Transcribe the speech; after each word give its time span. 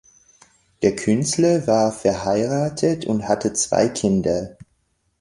Der 0.81 0.95
Künstler 0.95 1.67
war 1.67 1.91
verheiratet 1.91 3.05
und 3.05 3.27
hatte 3.27 3.53
zwei 3.53 3.87
Kinder. 3.87 4.57